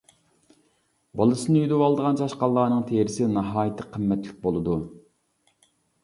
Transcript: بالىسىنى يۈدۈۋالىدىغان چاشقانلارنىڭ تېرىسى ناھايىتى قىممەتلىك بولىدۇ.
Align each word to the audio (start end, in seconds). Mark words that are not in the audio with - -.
بالىسىنى 1.19 1.59
يۈدۈۋالىدىغان 1.63 2.15
چاشقانلارنىڭ 2.21 2.81
تېرىسى 2.91 3.27
ناھايىتى 3.33 3.85
قىممەتلىك 3.97 4.39
بولىدۇ. 4.47 4.79